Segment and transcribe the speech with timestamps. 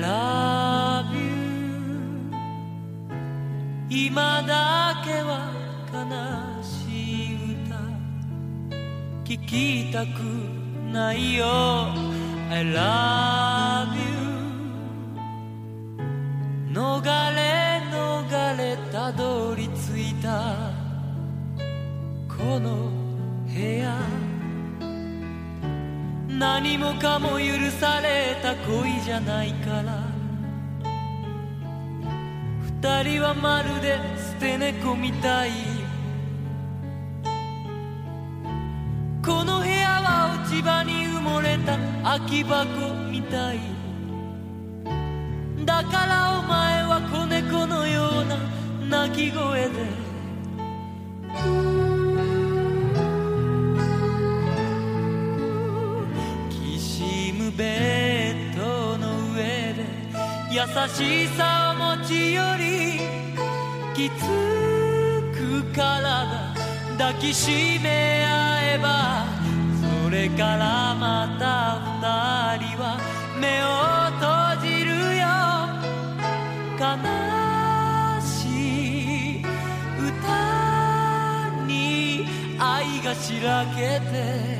[0.00, 1.26] love you.
[3.88, 5.52] 今だけは
[5.92, 7.76] 悲しい歌
[9.24, 10.20] 聞きたく
[10.92, 11.46] ないよ。
[12.50, 14.06] I love you.
[16.72, 17.02] 逃
[17.34, 20.72] れ逃れたどり着いた
[22.28, 22.85] この
[26.66, 30.02] 何もかも許された恋じゃないから。
[32.82, 35.50] 二人はまるで捨て猫みたい
[39.24, 43.60] この部屋は落ち葉に埋もれた空き箱みたい
[45.64, 50.05] だからお前は子猫のような鳴き声で
[60.88, 63.00] しさを持ち寄り
[63.94, 64.22] きつ
[65.32, 66.54] く体
[66.98, 69.26] 抱きしめ合えば
[70.04, 71.80] それからまた
[72.58, 72.98] 二人は
[73.40, 73.66] 目を
[74.20, 75.26] 閉じるよ。
[76.78, 76.82] 悲
[78.20, 78.36] し
[79.38, 79.42] い
[79.98, 82.26] 歌に
[82.58, 84.55] 愛がしらけて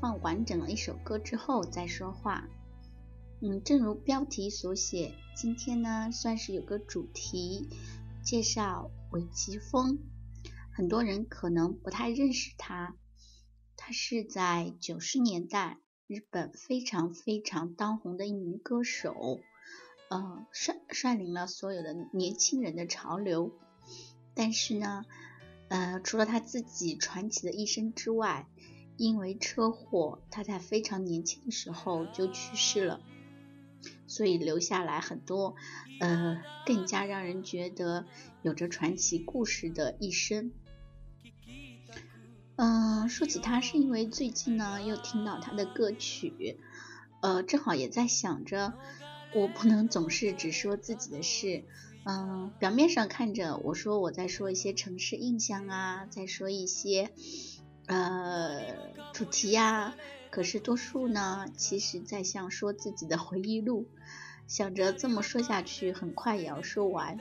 [0.00, 2.48] 放完整了一首歌之后再说话。
[3.40, 7.68] 嗯，正如标题所写，今天呢算是有个主题，
[8.22, 9.98] 介绍韦奇峰。
[10.72, 12.96] 很多人可能不太认识他，
[13.76, 19.40] 他是在九十年代日本非常非常当红的一名歌手，
[20.08, 23.52] 呃，率率领了所有的年轻人的潮流。
[24.34, 25.04] 但是呢，
[25.68, 28.48] 呃，除了他自己传奇的一生之外，
[28.96, 33.00] 因为车祸，他在非常年轻的时候就去世了，
[34.06, 35.56] 所以留下来很多
[36.00, 38.06] 呃更加让人觉得
[38.42, 40.52] 有着传奇故事的一生。
[42.56, 46.60] 嗯、说起他，是因为最近呢又听到他的歌曲，
[47.20, 48.74] 呃，正好也在想着，
[49.34, 51.64] 我不能总是只说自己的事。
[52.04, 57.10] 嗯，表面上看着我说我在说一些城市印象啊，在说一些
[57.86, 58.74] 呃
[59.12, 59.94] 主题呀、
[60.30, 63.86] 可是多数呢，其实在像说自己的回忆录，
[64.46, 67.18] 想着这么说下去，很快也要说完，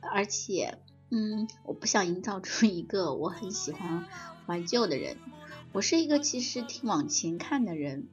[0.00, 0.78] 而且
[1.10, 4.06] 嗯，我不想营造出一个我很喜欢
[4.46, 5.16] 怀旧的人。
[5.72, 8.08] 我是一个其实挺往前看的人。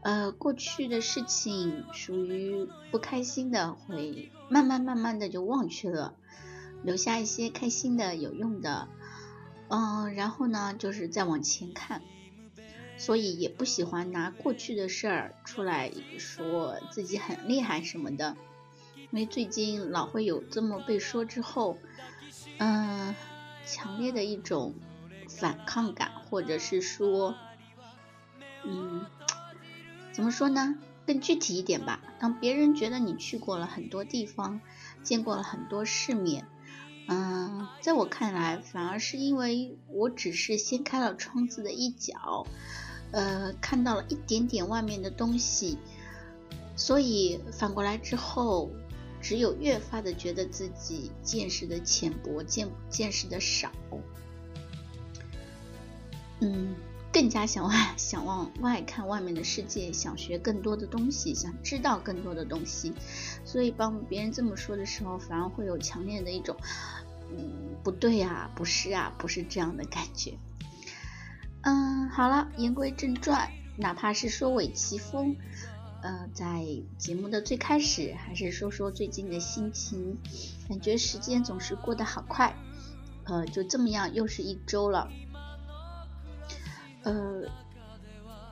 [0.00, 6.14] 呃，过去的事情属于不开心的，会慢慢慢慢的就忘却了，
[6.84, 8.88] 留下一些开心的、有用的。
[9.68, 12.02] 嗯，然后呢，就是再往前看。
[12.96, 18.36] 所以也不喜欢拿过去的事儿出来说自己很厉害什么的。
[18.96, 21.78] 因为最近老会有这么被说之后，
[22.58, 23.14] 嗯，
[23.64, 24.74] 强烈的一种
[25.28, 27.36] 反抗感，或者是说，
[28.64, 29.06] 嗯，
[30.10, 30.74] 怎么说呢？
[31.06, 32.00] 更具体一点吧。
[32.18, 34.60] 当别人觉得你去过了很多地方，
[35.04, 36.46] 见过了很多世面，
[37.08, 42.46] 嗯，在我看来，反而是因为我只是掀开了窗子的一角，
[43.10, 45.78] 呃，看到了一点点外面的东西，
[46.76, 48.70] 所以反过来之后。
[49.20, 53.68] 只有越发的觉得自己见识的浅薄，见见识的少，
[56.38, 56.76] 嗯，
[57.18, 62.94] 更加想外 想往外看外面的世界，想学更多的东西，想知道更多的东西，
[63.44, 66.56] 所以帮别人这么说的时候，反而会有强烈的一种，
[67.36, 70.38] 嗯，不对啊，不是啊，不是这样的感觉。
[71.62, 75.34] 嗯，好了，言归正传，哪怕是说尾奇峰。
[76.00, 76.64] 呃，在
[76.98, 80.16] 节目的最开始，还是说说最近的心情。
[80.68, 82.54] 感觉时间总是过得好快，
[83.24, 85.10] 呃，就这么样，又是一周了。
[87.08, 87.42] 呃，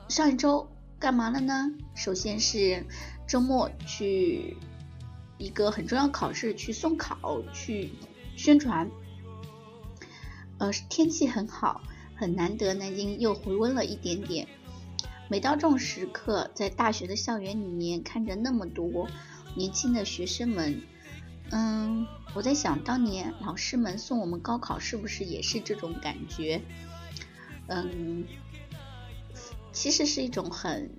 [0.09, 0.67] 上一周
[0.97, 1.71] 干嘛了呢？
[1.93, 2.83] 首先是
[3.27, 4.57] 周末去
[5.37, 7.91] 一个很重要考试去送考去
[8.35, 8.89] 宣传。
[10.57, 11.83] 呃，天气很好，
[12.15, 14.47] 很难得，南京又回温了一点点。
[15.29, 19.07] 每到这种时刻，在大学的校园里面看着那么多
[19.55, 20.81] 年轻的学生们，
[21.51, 26.59] 嗯，我在想，当年老师们送我们高考是不是也是这种感觉？
[27.69, 28.23] 嗯，
[29.77, 30.89] 其实是一种很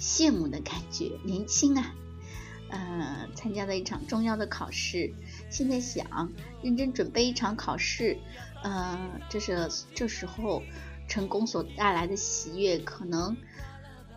[0.00, 1.94] 羡慕的感觉，年轻啊，
[2.70, 5.14] 呃，参加了一场重要的考试，
[5.48, 8.18] 现在想认真准备一场考试，
[8.64, 8.98] 呃，
[9.30, 10.62] 这是这时候。
[11.08, 13.34] 成功所带来的喜悦，可能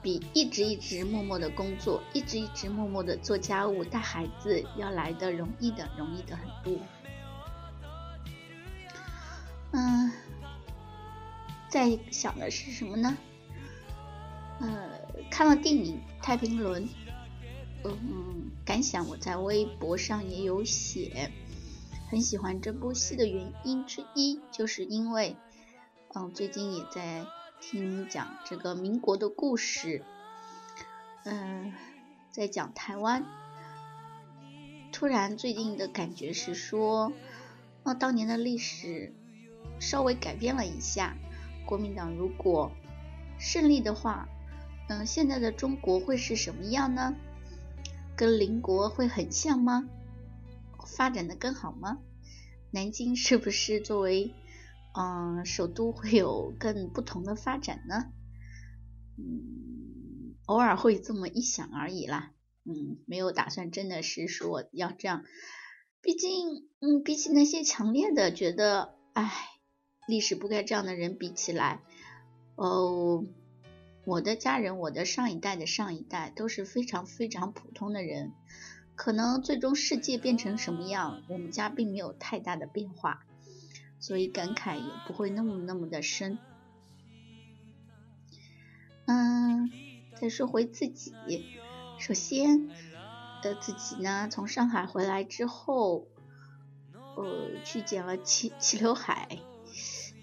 [0.02, 6.78] 比一直一直默默的工作，一直一直默默的做家务、带孩子要来的容易的，容易的很多。
[9.72, 10.12] 嗯，
[11.70, 13.18] 在想的是什么呢？
[14.62, 14.90] 呃，
[15.30, 16.88] 看了电影《太平轮》，
[17.84, 21.32] 嗯，感想我在微博上也有写，
[22.10, 25.36] 很喜欢这部戏的原因之一，就是因为。
[26.14, 27.26] 嗯，最近也在
[27.62, 30.04] 听讲这个民国的故事，
[31.24, 31.74] 嗯，
[32.32, 33.26] 在讲台湾。
[34.92, 37.14] 突然最近的感觉是说，
[37.86, 39.14] 那当年的历史
[39.80, 41.16] 稍微改变了一下。
[41.66, 42.72] 国民党如果
[43.40, 44.28] 胜利的话，
[44.92, 47.16] 嗯，现在的中国会是什么样呢？
[48.18, 49.88] 跟邻国会很像吗？
[50.86, 52.00] 发展的更好吗？
[52.72, 54.34] 南京是不是作为？
[54.94, 58.12] 嗯，首都会有更不同的发展呢。
[59.18, 62.34] 嗯，偶尔会这么一想而已啦。
[62.66, 65.24] 嗯，没有打算真的是说要这样。
[66.02, 69.32] 毕竟，嗯，比起那些强烈的觉得，哎，
[70.06, 71.80] 历史不该这样的人比起来，
[72.56, 73.24] 哦，
[74.06, 78.32] 我的家人，我的上一代的上一代都是非常非常普通的人。
[78.96, 83.26] 可能最终世界变成什么样，我们家并没有太大的变化。
[84.00, 86.40] 所以感慨也不会那么那么的深。
[89.06, 89.70] 嗯，
[90.16, 91.14] 再说回自己，
[92.00, 92.70] 首先，
[93.44, 96.08] 呃，自己呢从上海回来之后，
[97.16, 99.38] 呃，去剪了齐齐 刘海，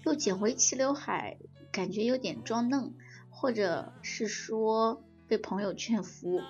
[0.05, 1.37] 又剪回齐刘海，
[1.71, 2.93] 感觉有点装嫩，
[3.39, 6.41] 或者是说被朋友劝服，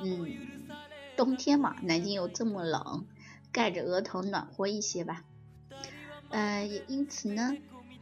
[0.00, 0.68] 嗯，
[1.16, 3.04] 冬天嘛，南京又这么冷，
[3.50, 5.24] 盖着额头暖和一些吧。
[6.28, 7.56] 呃，也因此呢，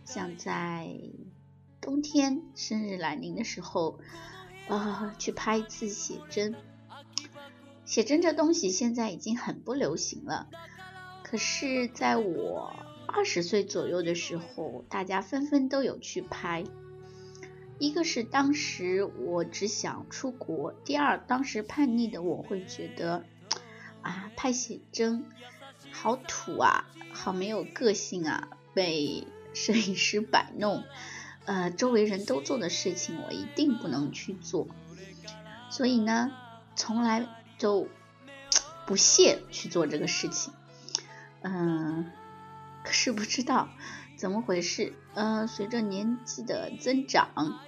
[0.05, 0.95] 想在
[1.81, 3.99] 冬天生日来临的时候，
[4.69, 6.55] 呃，去拍一次写真。
[7.87, 10.51] 写真这东西现在已经很不流行了，
[11.23, 16.65] 可是在我二十岁左右的时候，大家纷纷都有去拍。
[17.79, 23.25] 一个是当时我只想出国，第二，当时叛逆的我会觉得，
[24.03, 25.25] 啊，拍写真
[25.93, 26.85] 好土啊。
[27.11, 28.49] 好没有个性啊！
[28.75, 30.85] 被摄影师摆弄，
[31.47, 34.69] 呃，周围人都做的事情，我一定不能去做。
[35.69, 36.31] 所以呢，
[36.77, 37.89] 从来就
[38.87, 40.53] 不屑去做这个事情。
[41.41, 42.13] 嗯，
[42.85, 43.69] 可是不知道
[44.19, 47.61] 怎么回事，呃，随着年纪的增长，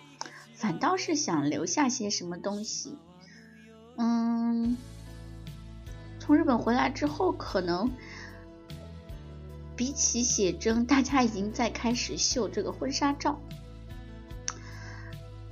[0.53, 2.99] 反倒是想留下些什么东西。
[3.97, 4.77] 嗯，
[6.19, 7.93] 从日本回来之后，可能
[9.77, 13.41] 比起写真，大家已经在开始秀这个婚纱照。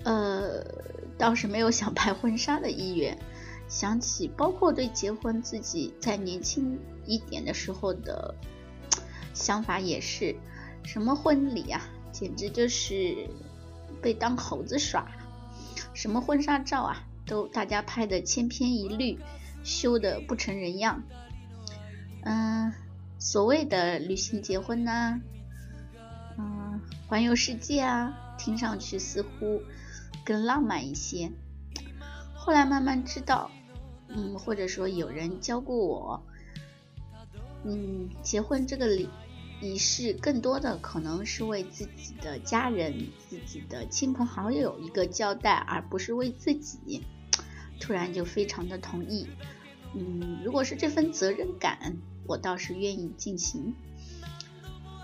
[0.03, 0.65] 呃，
[1.17, 3.17] 倒是没有想拍婚纱的意愿。
[3.69, 8.35] 想起，包括对结婚自己在年轻一点的时候的
[9.33, 10.35] 想法也是，
[10.89, 13.29] 什么婚礼啊，简直就是
[14.01, 15.05] 被当猴子耍；
[15.93, 19.19] 什么婚纱照啊，都大家拍的千篇一律，
[19.63, 21.03] 修的不成人样。
[22.23, 22.73] 嗯，
[23.19, 25.21] 所谓的旅行结婚呐，
[26.39, 29.61] 嗯，环游世界啊，听上去似乎
[30.25, 31.31] 更浪漫一些。
[32.35, 33.51] 后来慢慢知道。
[34.11, 36.23] 嗯，或者说有人教过我，
[37.63, 39.11] 嗯，结婚这个礼
[39.61, 47.05] 仪式，更多的可能是为自己的家人、自己的亲朋好友一个交代，而不是为自己。
[47.81, 49.29] 突然就非常的同意。
[49.95, 51.97] 嗯，如果是这份责任感，
[52.27, 53.75] 我倒是愿意进行。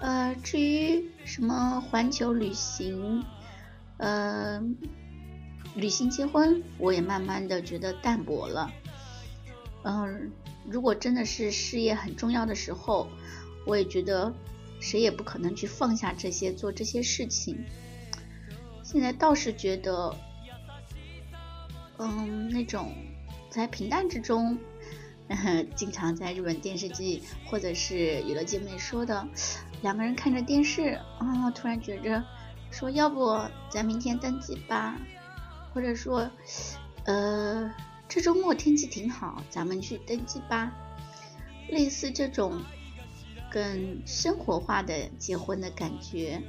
[0.00, 3.24] 呃，至于什么环球旅行，
[3.96, 4.60] 呃，
[5.74, 8.70] 旅行结婚，我也慢慢的觉得淡薄了。
[9.84, 10.32] 嗯，
[10.68, 13.08] 如果真的是事业很重要的时候，
[13.66, 14.32] 我也觉得
[14.80, 17.64] 谁也不可能去放下这些做这些事情。
[18.82, 20.14] 现在倒是觉得，
[21.98, 22.92] 嗯，那种
[23.50, 24.58] 在平淡之中，
[25.74, 29.26] 经常在日本电视剧或者是娱乐节目里说的，
[29.82, 32.22] 两个人看着电视啊，突然觉着
[32.70, 33.40] 说要不
[33.70, 34.98] 咱明天登记吧，
[35.72, 36.30] 或者说，
[37.04, 37.72] 呃。
[38.06, 40.70] 这周末天气挺好，咱们去登记吧。
[41.68, 42.62] 类似这种
[43.54, 46.42] 更生活化的结婚的感觉、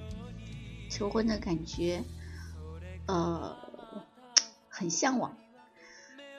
[0.89, 2.03] 求婚的感觉，
[3.05, 3.55] 呃，
[4.67, 5.37] 很向往。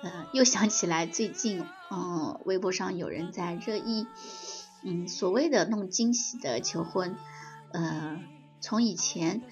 [0.03, 4.09] 呃，又想起来最近，嗯，微博上有人在热议，
[4.83, 7.15] 嗯，所谓的弄惊喜的求婚，
[7.71, 8.21] 呃，
[8.61, 9.43] 从以前，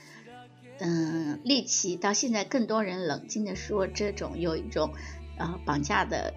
[0.81, 4.93] 嗯，猎奇到现在，更多人冷静的说，这种有一种。
[5.37, 6.35] 呃，绑架的，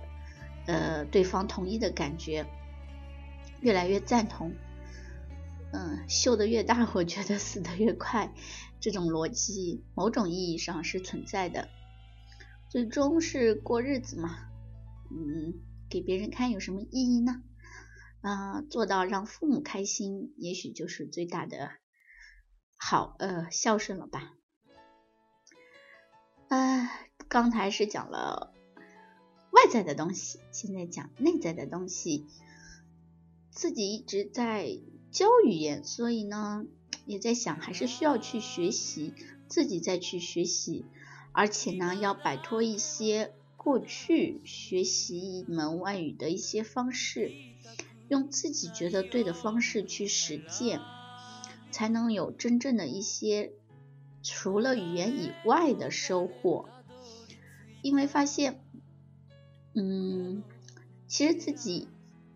[0.67, 2.45] 呃，对方同意的感觉，
[3.59, 4.53] 越来越赞同。
[5.73, 8.33] 嗯，秀的越大，我觉得死的越快。
[8.79, 11.67] 这种逻辑，某种意义上是存在的。
[12.69, 14.49] 最终是过日子嘛，
[15.11, 15.55] 嗯，
[15.89, 17.41] 给别人看有什么意义呢？
[18.21, 21.71] 啊，做到让父母开心，也许就是最大的
[22.75, 24.33] 好，呃，孝顺了吧。
[26.49, 26.89] 呃，
[27.27, 28.53] 刚才是讲了。
[29.51, 32.27] 外在的东西，现在讲内在的东西。
[33.49, 34.67] 自己一直在
[35.17, 36.63] 教语言，所以呢，
[37.07, 39.15] 也在想，还是需要去学习，
[39.47, 40.85] 自己再去学习，
[41.31, 47.31] 而且呢，要摆脱一些过去学习一门外语的一些方式，
[48.09, 50.81] 用自己觉得对的方式去实践，
[51.71, 53.53] 才能有真正的一些
[54.21, 56.69] 除了语言以外的收获。
[57.81, 58.61] 因为发现。
[59.79, 60.43] 嗯，
[61.07, 61.87] 其实自己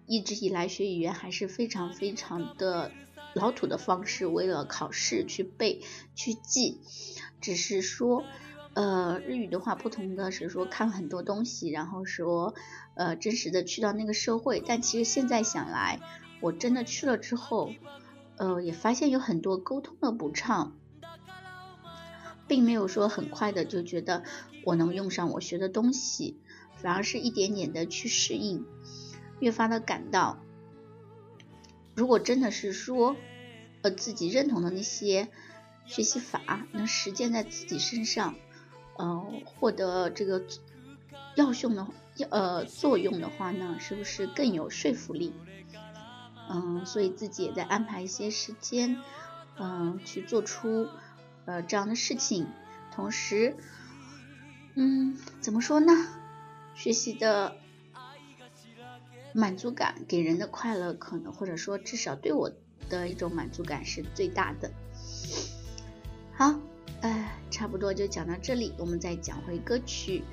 [0.08, 2.92] 一直以来学语言还是非常非常的
[3.34, 5.82] 老土的方式，为了考试去背
[6.16, 6.80] 去记。
[7.40, 8.24] 只是说，
[8.74, 12.54] 呃，日语的话，不同的是说看很多东西，然后说，
[12.96, 14.62] 呃，真实的去到那个社会。
[14.66, 16.00] 但其实现在想来，
[16.42, 17.74] 我真的去了之后，
[18.38, 20.78] 呃，也发现有很多沟通的不畅，
[22.48, 24.24] 并没有说很快的就觉得
[24.66, 26.38] 我能用上我学的东西。
[26.78, 28.66] 反而是一点点的去适应，
[29.42, 30.38] 越发的感到，
[31.96, 33.18] 如果真的是说，
[33.82, 35.28] 呃，自己认同的那些
[35.86, 38.36] 学习法能实践在自己身上，
[38.98, 40.44] 呃，获得这个
[41.36, 41.88] 药用的
[42.30, 45.34] 呃作用的话呢，是不是更有说服力？
[46.50, 49.02] 嗯，所以自己也在安排一些时间，
[49.58, 50.88] 嗯，去做出
[51.46, 52.48] 呃这样的事情，
[52.94, 53.56] 同时，
[54.76, 55.94] 嗯，怎么说呢？
[56.76, 57.56] 学习的
[59.34, 62.52] 满足感给人的快乐，可能或者说至少对我
[62.90, 64.72] 的一种满足感是最大的。
[66.34, 66.60] 好，
[67.02, 70.24] 哎，差不多就讲到这里，我们再讲回歌曲。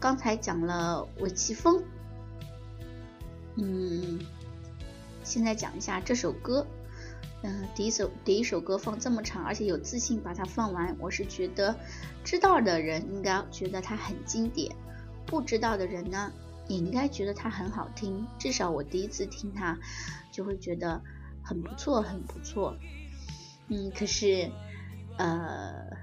[0.00, 1.82] 刚才讲了韦奇峰，
[3.56, 4.18] 嗯，
[5.22, 6.66] 现在讲一下这首歌。
[7.44, 11.76] 嗯，第一首第一首歌放这么长，而且有自信把它放完，我是觉得
[12.24, 14.74] 知道的人应该觉得它很经典。
[15.26, 16.32] 不知道的人呢，
[16.68, 19.78] 也应该觉得它很好听，至少我第一次听它
[20.30, 21.02] 就会觉得
[21.42, 22.76] 很不错，很不错。
[23.68, 24.50] 嗯，可是，
[25.18, 25.96] 呃，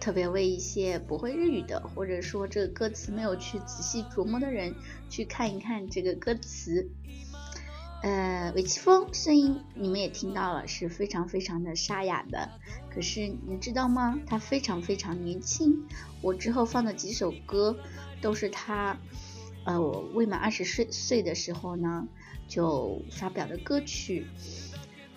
[0.00, 4.74] 特别为一些不会日语的，或者说这个歌词没有去仔细琢磨的人，
[5.10, 6.90] 去看一看这个歌词。
[8.02, 12.50] 呃，尾崎峰声音你们也听到了，是非常非常的沙哑的。
[12.90, 14.20] 可是你知道吗？
[14.26, 15.86] 他非常非常年轻。
[16.20, 17.78] 我之后放的几首歌
[18.24, 18.98] 都是他，
[19.66, 22.08] 呃，我未满二十岁岁的时候呢
[22.48, 24.26] 就发表的歌曲。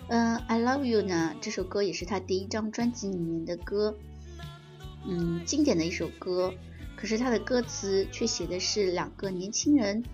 [0.08, 3.96] 嗯，I Love You 呢这首歌也是他第一张专辑里面的歌，
[5.06, 6.52] 嗯，经典的一首歌。
[6.96, 10.04] 可是他的歌词却写的是两个年轻人。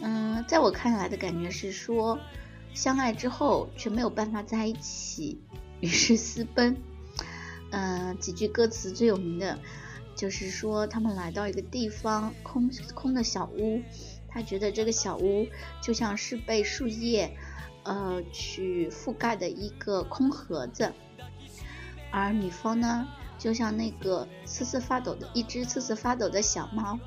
[0.00, 2.18] 嗯，在我看来的感觉是说，
[2.72, 5.42] 相爱之后却没有办法在一起，
[5.80, 6.76] 于是私奔。
[7.72, 9.58] 嗯，几句歌词最有名的，
[10.16, 13.82] 就是说他们来到一个地方，空空的小屋，
[14.26, 15.46] 他觉得这个小屋
[15.82, 17.36] 就像是被树叶，
[17.84, 20.92] 呃，去覆盖的一个空盒子，
[22.10, 23.06] 而女方呢，
[23.38, 26.98] 就像那个瑟瑟发抖的一只瑟瑟发抖的小猫。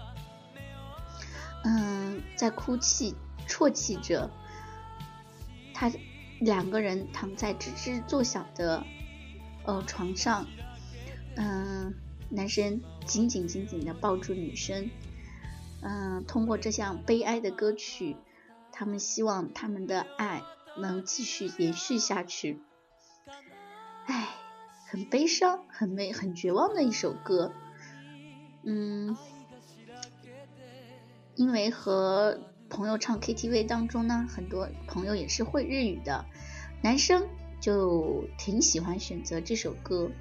[1.66, 3.16] 嗯，在哭泣、
[3.48, 4.30] 啜泣着。
[5.74, 5.92] 他
[6.40, 8.86] 两个人躺在吱吱作响的
[9.66, 10.46] 呃床上，
[11.36, 11.94] 嗯，
[12.30, 14.90] 男生紧紧紧紧的抱住女生，
[15.82, 18.16] 嗯，通过这项悲哀的歌曲，
[18.72, 20.44] 他们希望他们的爱
[20.78, 22.62] 能继续延续下去。
[24.06, 24.28] 唉，
[24.88, 27.52] 很悲伤、很美、很绝望的一首歌，
[28.64, 29.16] 嗯。
[31.36, 36.26] 因为和朋友唱 KTV 当中呢，很多朋友也是会日语的，
[36.84, 37.30] 男生
[37.62, 40.12] 就挺喜欢选择这首歌。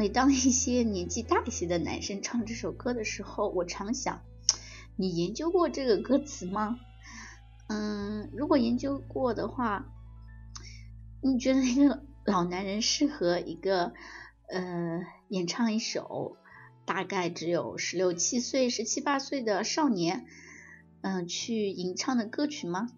[0.00, 4.22] 每当一些年纪大一些的男生唱这首歌的时候，我常想，
[4.96, 6.78] 你研究过这个歌词吗？
[7.68, 9.92] 嗯，如果研究过的话，
[11.22, 13.92] 你觉得一个老男人适合一个
[14.48, 16.38] 呃演唱一首？
[16.86, 20.24] 大概只有十六七岁、十七八岁的少年，
[21.02, 22.88] 嗯，去吟唱的歌曲吗？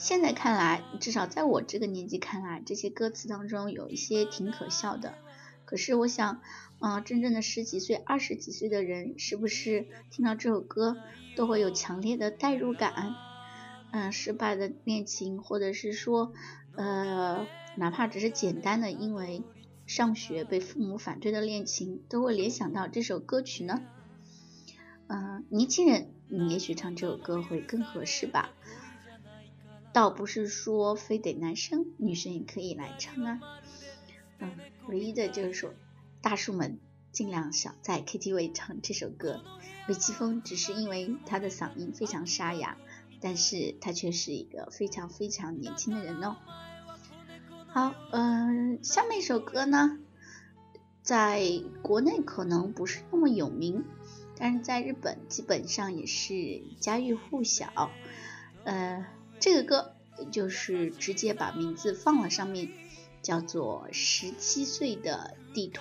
[0.00, 5.12] 现在看来，至少在我这个年纪看来，这些歌词当中有一些挺可笑的。
[5.66, 6.40] 可是我想，
[6.80, 10.96] 嗯，真正的十几岁、二十几岁的人，是不是听到这首歌
[11.36, 13.14] 都会有强烈的代入感？
[13.92, 16.32] 嗯，失败的恋情，或者是说，
[16.74, 19.42] 呃，哪怕只是简单的因为。
[19.86, 23.82] 上学被父母反对的恋情，都会联想到这首歌曲呢。
[25.08, 28.50] 嗯，年轻人，你也许唱这首歌会更合适吧。
[29.92, 33.40] 倒不是说非得男生，女生也可以来唱啊。
[34.38, 34.52] 嗯，
[34.88, 35.74] 唯一的就是说，
[36.22, 36.78] 大叔们
[37.12, 39.42] 尽量少在 KTV 唱这首歌。
[39.88, 42.76] 韦奇峰只是因为他的嗓音非常沙哑，
[43.20, 46.36] 但是他却是一个非常非常年轻的人哦。
[47.66, 49.98] 好，嗯，下面一首歌呢，
[51.02, 51.42] 在
[51.82, 53.84] 国内可能不是那么有名，
[54.36, 57.90] 但是在日本基本上也是家喻户晓。
[58.64, 59.06] 呃，
[59.40, 59.94] 这个歌
[60.30, 62.68] 就是直接把名字放了上面，
[63.22, 65.80] 叫做《十七岁的地图》。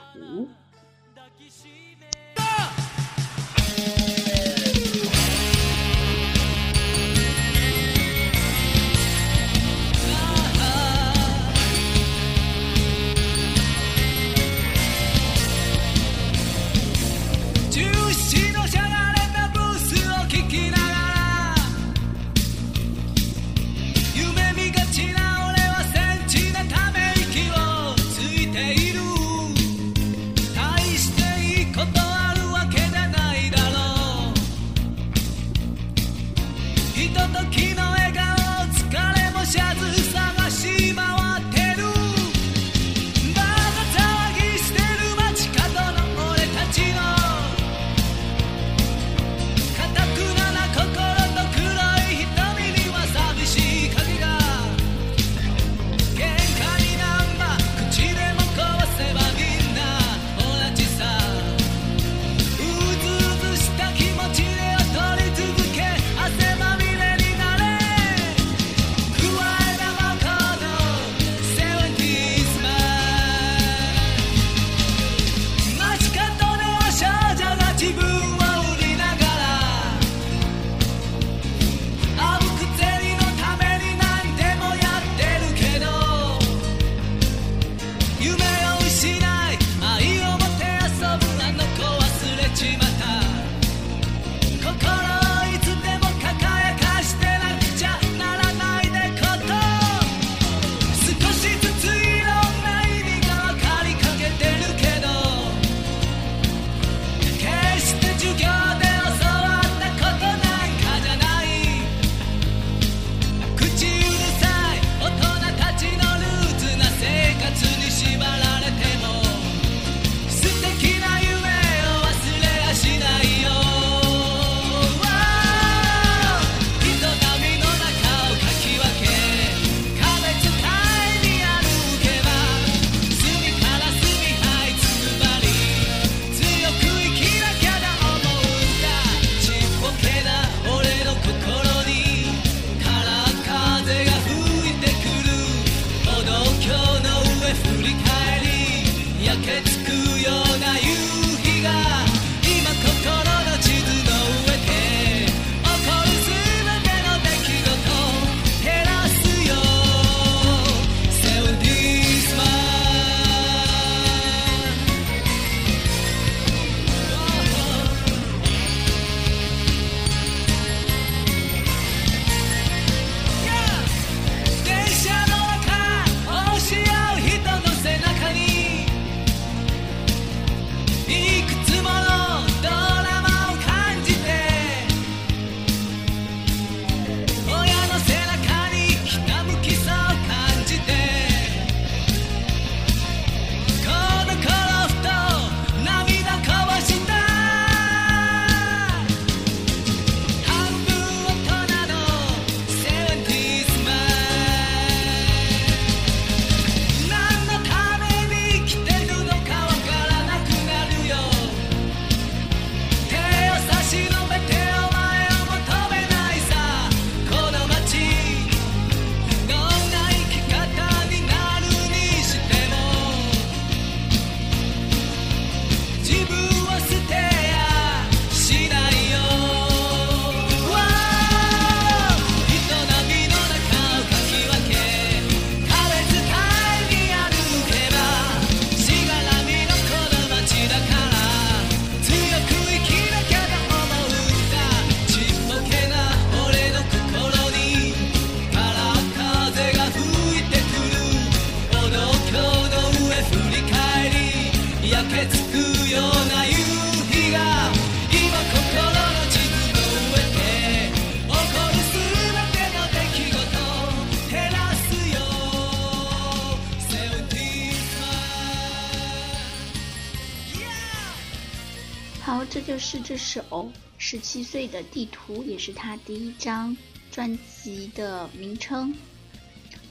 [273.19, 273.43] 手
[273.99, 276.75] 《十七岁的地图》，也是他第一张
[277.11, 278.95] 专辑的名称。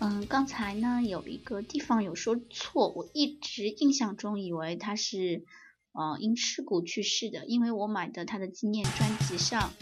[0.00, 5.44] 嗯，刚才呢有一个地方有说错，我一直印象中以为他是
[5.92, 9.72] 呃因事故去世的，因为我买的他的纪念专辑上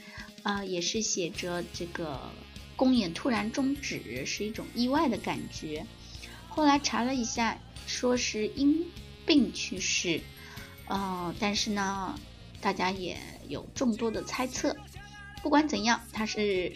[0.42, 2.20] 啊也是写着这个
[2.76, 5.86] 公演突然终止，是一种意外的感觉。
[6.48, 8.86] 后来查了一下，说是因
[9.26, 10.20] 病去世，
[10.88, 12.18] 呃，但是呢，
[12.62, 14.76] 大家也有众多的猜测。
[15.42, 16.72] 不管怎样，他是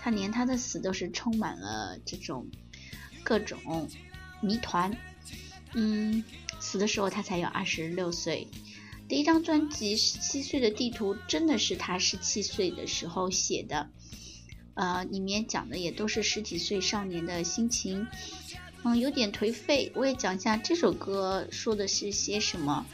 [0.00, 2.46] 他连他的死都是充满了这种。
[3.24, 3.88] 各种
[4.40, 4.98] 谜团，
[5.74, 6.24] 嗯，
[6.58, 8.48] 死的时候他才有二十六岁。
[9.08, 13.88] 第一张专辑《十七岁的地图》真的是他十七岁的时候写的，
[14.74, 18.08] 呃，里面讲的也都是十几岁少年的心情，
[18.82, 19.92] 嗯，有点颓废。
[19.94, 22.84] 我也讲一下这首歌说的是些什么，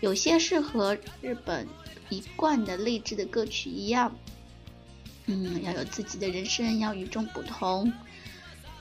[0.00, 1.66] 有些是和日本
[2.14, 4.14] 一贯的励志的歌曲一样，
[5.26, 7.92] 嗯，要有自己的人生，要与众不同。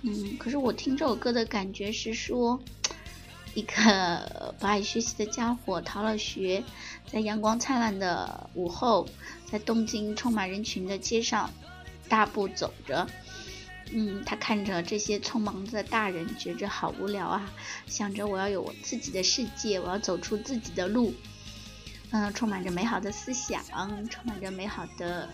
[0.02, 2.60] 嗯，可是我听这首歌的感觉是说，
[3.54, 6.64] 一个不爱学习的家伙逃了学，
[7.12, 9.08] 在阳光灿烂的午后，
[9.50, 11.50] 在东京充满人群的街上
[12.10, 13.08] 大步走着。
[13.92, 17.52] 嗯，他看着这些匆忙的大人，觉着好无聊啊，
[17.86, 21.14] 想着我要有我自己的世界，我要走出自己的路。
[22.14, 23.60] 嗯，充满着美好的思想，
[24.08, 25.28] 充满着美好的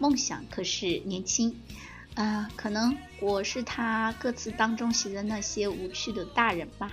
[0.00, 1.56] 梦想，可是年轻。
[2.16, 6.92] 啊，可能我是他歌词当中写的那些无趣的大人吧。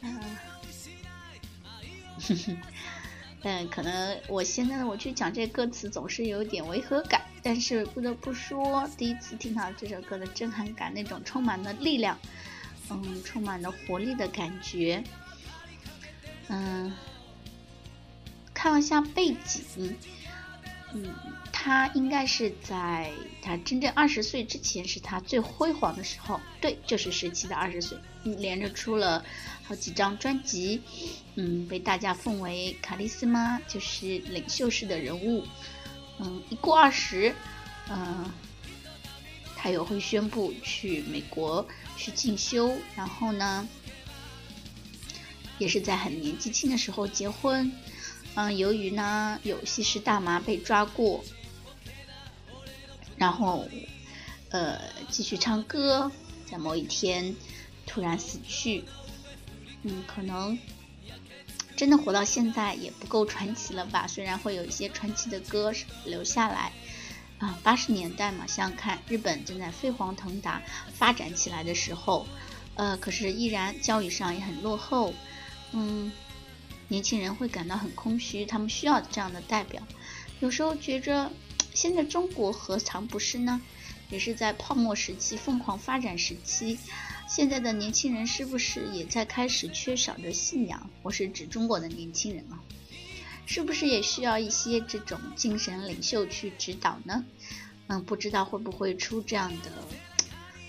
[0.00, 0.20] 嗯，
[3.44, 12.18] 嗯，可能我现在我去讲这歌词总是有点违和感，但是不得不说，第一次听到这首歌的震撼感，那种充满了力量，
[12.88, 15.04] 嗯，充满了活力的感觉。
[16.48, 16.90] 嗯，
[18.58, 19.96] 看了一下背景。
[20.92, 21.14] 嗯，
[21.52, 26.40] 他应该是在他真正二十岁之前，是他最辉煌的时候。
[26.60, 29.24] 对，就是十七的二十岁，连着出了
[29.62, 30.82] 好几张专辑，
[31.36, 35.46] 嗯，被大家奉为卡利斯妈，就是领袖式的人物。
[36.18, 37.32] 嗯，一过二十，
[37.88, 38.28] 嗯，
[39.54, 41.64] 他又会宣布去美国
[41.96, 43.68] 去进修，然后呢，
[45.58, 47.70] 也是在很年纪轻的时候结婚。
[48.34, 51.24] 嗯，由于呢有吸食大麻被抓过，
[53.16, 53.66] 然后
[54.50, 56.12] 呃继续唱歌，
[56.48, 57.34] 在某一天
[57.86, 58.84] 突然死去。
[59.82, 60.58] 嗯，可能
[61.76, 64.06] 真的活到现在也不够传奇了吧？
[64.06, 65.72] 虽然会有一些传奇的歌
[66.04, 66.72] 留下来
[67.38, 70.62] 啊，八十年代嘛，想想看，日本正在飞黄腾达
[70.92, 72.26] 发展起来的时候，
[72.74, 75.12] 呃，可是依然教育上也很落后，
[75.72, 76.12] 嗯。
[76.88, 79.82] 年轻人会感到很空虚，他们需要这样的代表。
[80.40, 81.30] 有时候觉着，
[81.74, 83.60] 现在中国何尝不是呢？
[84.10, 86.78] 也是在泡沫时期、疯狂发展时期。
[87.28, 90.88] 现在的年轻人是不是也在开始缺少着信仰？
[91.02, 92.56] 我是指中国的年轻人啊，
[93.44, 97.22] 是不是也需要一些这种精神领袖去指导呢？
[97.88, 99.70] 嗯，不知道会不会出这样的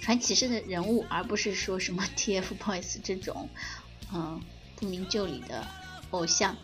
[0.01, 3.47] 传奇式的人物，而不是说什么 TFBOYS 这种
[4.13, 4.41] 嗯
[4.75, 5.65] 不明就里的。
[6.11, 6.57] 偶像，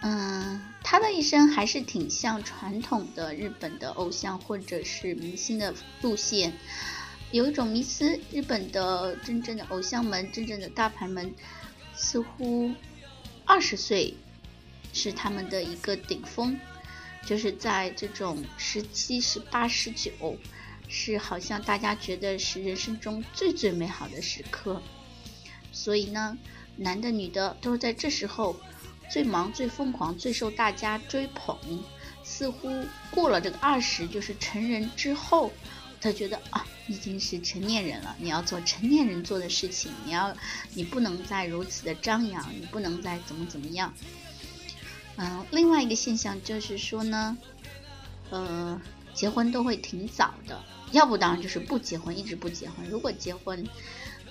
[0.00, 6.54] 嗯，他的一生还是挺像传统的日本的偶像或者是明星的路线。
[7.30, 11.34] 有一种迷思，日本的真正的偶像们、真正的大牌们，
[11.94, 12.72] 似乎
[13.44, 14.14] 二十岁
[14.94, 16.58] 是他们的一个顶峰，
[17.26, 20.38] 就是在这种十七、十八、十九，
[20.88, 24.80] 是好像大家觉得是人生中最最美好的时刻。
[25.70, 26.38] 所以呢。
[26.78, 28.56] 男的、女的都是在这时候
[29.10, 31.58] 最忙、最疯狂、最受大家追捧。
[32.24, 32.70] 似乎
[33.10, 35.50] 过了这个二十，就是成人之后，
[35.98, 38.14] 他觉得啊，已经是成年人了。
[38.20, 40.36] 你要做成年人做的事情，你要，
[40.74, 43.94] 你不能再如此的张扬，你不能再怎么怎么样。
[45.16, 47.38] 嗯，另外一个现象就是说呢，
[48.28, 48.78] 呃，
[49.14, 50.62] 结婚都会挺早的，
[50.92, 52.86] 要不当然就是不结婚，一直不结婚。
[52.90, 53.66] 如果结婚，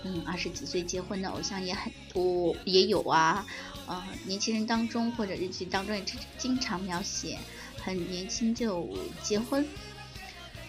[0.03, 3.45] 嗯，二十几岁结婚的偶像也很多，也有啊。
[3.87, 6.03] 呃，年轻人当中或者日剧当中也
[6.37, 7.39] 经常描写
[7.77, 8.87] 很年轻就
[9.23, 9.67] 结婚。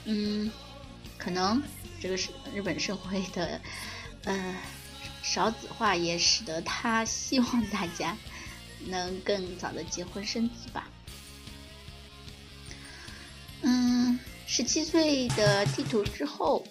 [0.04, 0.50] 嗯，
[1.18, 1.62] 可能
[2.00, 3.60] 这个是日本社会的
[4.24, 4.56] 呃
[5.22, 8.16] 少子化，也使得他希望大家
[8.86, 10.88] 能更早的结婚生子吧。
[13.60, 16.66] 嗯，十七岁的地图之后。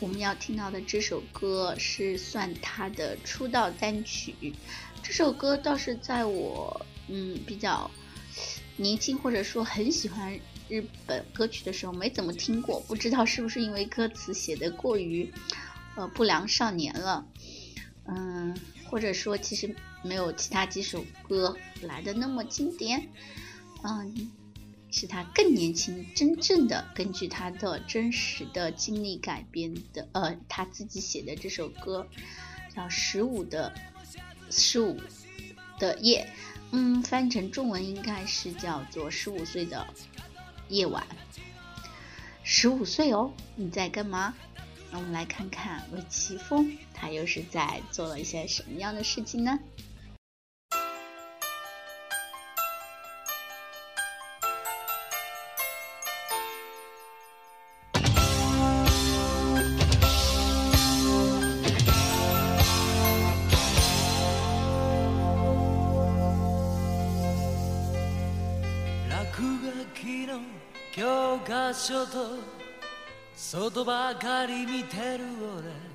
[0.00, 4.34] 我们要听到的这首歌是算他的出道单曲。
[5.02, 7.90] 这首歌倒是在我嗯比较
[8.76, 15.30] 年轻或者说很喜欢日本歌曲的时候没怎么听过，不知道是不是因为歌词写的过于
[15.96, 17.26] 呃不良少年了，
[18.06, 18.56] 嗯，
[18.88, 23.06] 或者说其实没有其他几首歌来的那么经典，
[23.82, 24.30] 嗯。
[24.90, 32.08] 是他更年轻，真正的根据他的真实的经历改编的，呃，他自己写的这首歌
[32.74, 33.72] 叫《十五的
[34.50, 35.00] 十五
[35.78, 36.28] 的夜》，
[36.72, 39.86] 嗯，翻译成中文应该是叫做《十五岁的
[40.68, 41.06] 夜晚》。
[42.42, 44.34] 十五岁哦，你在干嘛？
[44.90, 49.60] 那我们来看看魏奇峰，他又是在做了一些什么样的事情呢？
[71.90, 72.38] 書と
[73.34, 75.24] 外ばかり見てる
[75.58, 75.90] 俺。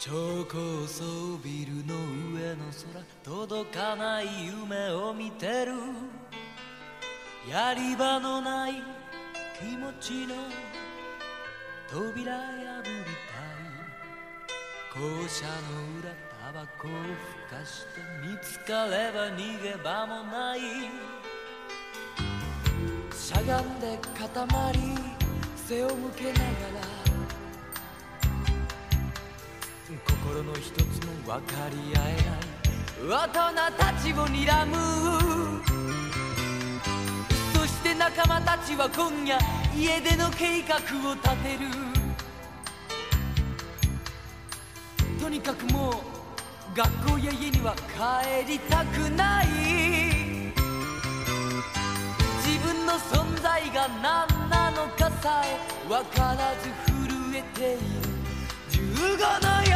[0.00, 1.04] 超高層
[1.44, 1.94] ビルの
[2.34, 5.74] 上の空届かない夢を見てる。
[7.48, 8.82] やり場のない
[9.60, 10.34] 気持ちの
[11.88, 12.90] 扉破り
[13.24, 13.38] た
[14.42, 14.90] い。
[14.92, 15.52] 校舎の
[16.00, 16.10] 裏
[16.42, 20.60] タバコをふかして見つかれば逃げ場もない。
[23.14, 25.17] しゃがんで固まり
[25.68, 26.44] 背を向けながら
[30.06, 32.48] 心の一つも分かり合えない
[33.06, 33.36] 大人
[33.76, 34.74] たちを睨む
[37.52, 39.38] そして仲間たちは今夜
[39.76, 40.76] 家出の計画
[41.10, 41.68] を立てる。
[45.20, 45.94] とにかくもう
[46.74, 49.46] 学校や家には帰りたくない。
[52.42, 54.27] 自分の存在が何
[55.88, 57.80] 分からず震えている
[58.70, 59.72] 15の夜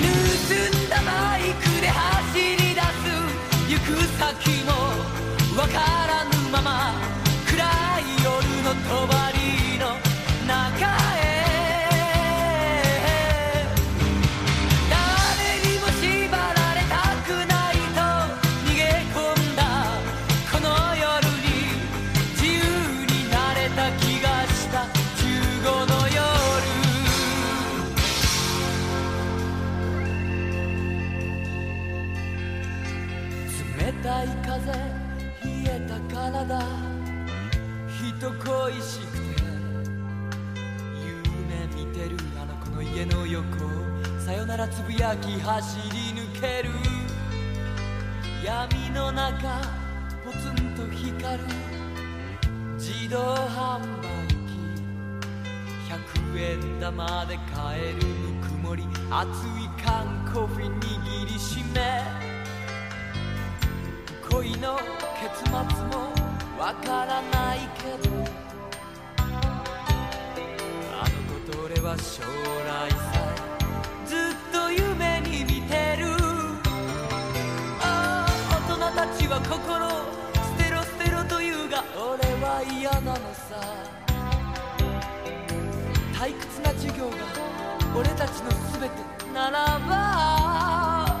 [0.00, 3.04] 盗んだバイクで走り出す
[3.68, 3.88] 行く
[4.18, 4.68] 先も
[5.54, 6.94] 分からぬまま
[7.46, 7.60] 暗
[8.00, 9.19] い夜の帳
[44.60, 46.68] さよならつぶやき走り抜ける。
[48.44, 49.62] 闇の中
[50.22, 51.44] ポツンと光る。
[52.76, 54.60] 自動販売機。
[55.88, 56.38] 100
[56.76, 57.96] 円玉で買える。
[57.96, 58.84] ぬくもり。
[59.10, 62.02] 熱い缶コーヒー握りしめ。
[64.30, 64.78] 恋の
[65.18, 66.12] 結末も
[66.58, 68.10] わからないけど。
[70.92, 73.19] あの子と俺は将来さ。
[79.30, 79.54] は心
[80.58, 83.62] 捨てろ捨てろと言うが俺は嫌なのさ。
[86.12, 87.16] 退屈な授業が
[87.96, 91.16] 俺たちの全てならば。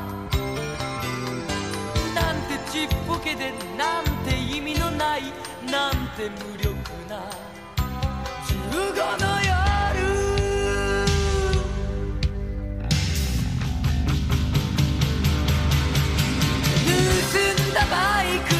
[2.16, 5.22] なんてちっぽけでなんて意味のない
[5.70, 6.74] なんて無力
[7.08, 7.30] な。
[8.72, 9.69] 15の夜。
[18.00, 18.59] like a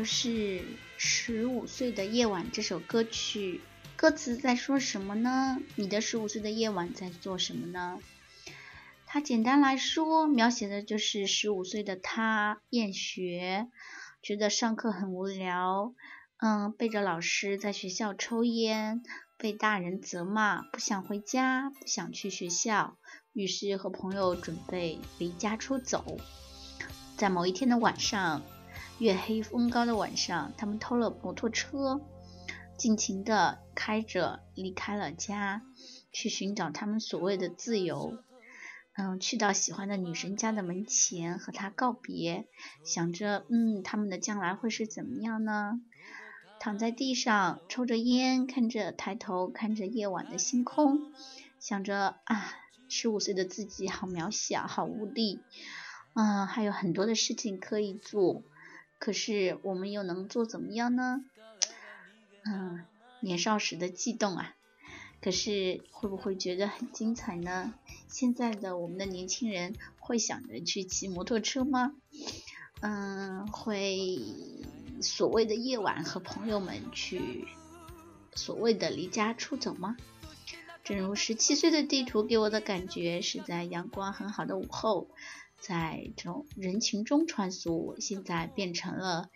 [0.00, 0.60] 就是
[0.96, 3.60] 《十五岁的夜晚》这首歌曲。
[3.96, 5.58] 歌词在说什么呢？
[5.76, 7.98] 你的十五岁的夜晚在做什么呢？
[9.04, 13.68] 它简单来说，描写的就是十五岁的他厌学，
[14.22, 15.92] 觉得上课很无聊，
[16.38, 19.02] 嗯，背着老师在学校抽烟，
[19.36, 22.96] 被大人责骂，不想回家，不想去学校，
[23.34, 26.16] 于是和朋友准备离家出走。
[27.18, 28.40] 在某一天的晚上。
[29.00, 32.02] 月黑风高的晚上，他们偷了摩托车，
[32.76, 35.62] 尽情的开着离开了家，
[36.12, 38.18] 去寻找他们所谓的自由。
[38.92, 42.46] 嗯，去到喜欢的女神家的门前和她告别，
[42.84, 45.80] 想着，嗯，他们的将来会是怎么样呢？
[46.58, 51.10] 躺在地上抽着烟，看着抬头看着夜晚的星空，
[51.58, 52.52] 想着啊，
[52.90, 55.40] 十五岁的自己好渺小，好无力，
[56.12, 58.42] 啊，还有很多的事情可以做。
[59.00, 61.24] 可是我们又能做怎么样呢？
[62.44, 62.84] 嗯，
[63.20, 64.54] 年少时的悸动啊！
[65.22, 67.72] 可是会不会觉得很精彩呢？
[68.08, 71.94] 现在的我们的年轻人会想着去骑摩托车吗？
[72.82, 74.18] 嗯，会
[75.00, 77.48] 所谓的夜晚和朋友们去
[78.34, 79.96] 所谓的离家出走吗？
[80.84, 85.08] 正如十七岁的地图给我的感觉，是在阳光很好的午后。
[85.60, 89.28] 在这种人群中穿梭，现在变成了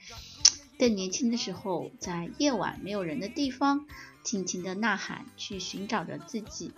[0.79, 3.87] 更年轻的时候，在夜晚没有人的地方，
[4.25, 6.73] 尽情的呐喊，去寻找着自己。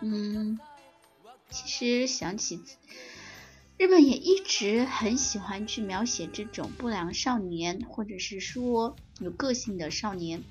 [0.00, 0.58] 嗯，
[1.50, 2.60] 其实想起
[3.78, 10.42] 日本也一直很喜欢去描写这种不良少年，或者是说有个性的少年。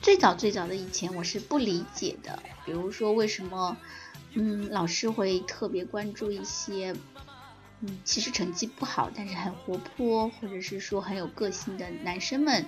[0.00, 3.76] 最早最早的以前，我是不理解的，比如说为什么。
[4.38, 6.94] 嗯，老师会特别关注一些，
[7.80, 12.66] 嗯，其实成绩不好，但是很活泼，或者是说很有个性的男生们。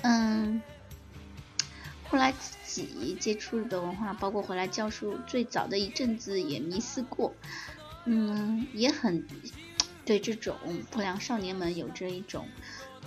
[0.00, 0.62] 嗯，
[2.08, 7.34] 后来自己接触的文化，包括回来教书，最早的一阵子也迷思过，
[8.06, 9.26] 嗯，也很
[10.06, 10.56] 对这种
[10.90, 12.48] 不良少年们有着一种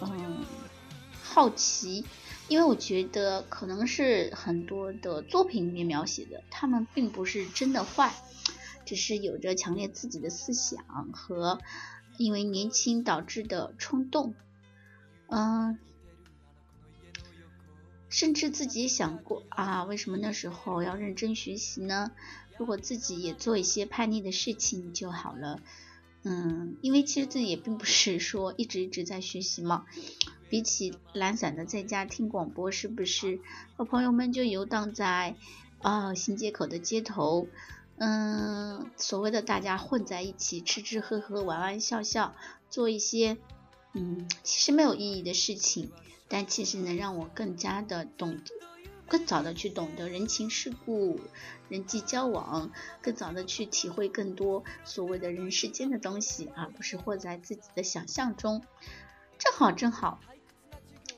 [0.02, 0.46] 嗯
[1.24, 2.06] 好奇。
[2.52, 8.14] 因为我觉得可能是很多的作品里面描写的，他们并不是真的坏，
[8.86, 10.84] 只是有着强烈自己的思想
[11.14, 11.62] 和
[12.18, 14.36] 因为年轻导致的冲动，
[15.28, 15.80] 嗯，
[18.10, 22.12] 甚至自己想过啊，为什么那时候要认真学习呢？
[22.58, 25.62] 如果自己也做一些叛逆的事情就好了，
[26.24, 29.86] 嗯，因为其实自己也并不是说一直一直在学习嘛。
[30.50, 33.40] 比起懒散的在家听广播，是不是
[33.78, 35.38] 和朋友们就游荡在
[35.80, 37.48] 啊新街口的街头？
[37.98, 42.36] 嗯，所谓的大家混在一起吃吃喝喝玩玩笑笑，
[42.70, 43.38] 做一些
[43.94, 45.90] 嗯其实没有意义的事情，
[46.28, 48.52] 但其实能让我更加的懂得，
[49.12, 51.20] 更早的去懂得人情世故、
[51.68, 58.64] 人际交往，更早的去体会更多所谓的人世间的东西，而不是活在自己的想象中。
[59.38, 60.22] 正好，正好。